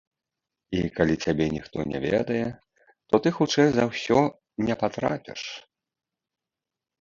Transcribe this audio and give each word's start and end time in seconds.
І 0.75 0.79
калі 0.97 1.15
цябе 1.25 1.45
ніхто 1.55 1.77
не 1.91 1.99
ведае, 2.05 2.41
то 3.11 3.15
ты 3.27 3.33
хутчэй 3.37 3.69
за 3.77 3.83
ўсё 3.91 4.19
не 4.71 4.75
патрапіш. 4.81 5.41